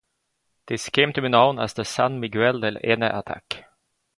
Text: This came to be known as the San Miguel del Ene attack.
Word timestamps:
This 0.65 0.89
came 0.89 1.13
to 1.13 1.21
be 1.21 1.29
known 1.29 1.59
as 1.59 1.73
the 1.75 1.85
San 1.85 2.19
Miguel 2.19 2.59
del 2.61 2.77
Ene 2.83 3.03
attack. 3.03 3.65